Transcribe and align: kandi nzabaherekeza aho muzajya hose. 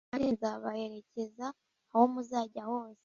kandi 0.09 0.25
nzabaherekeza 0.35 1.45
aho 1.93 2.03
muzajya 2.13 2.61
hose. 2.71 2.99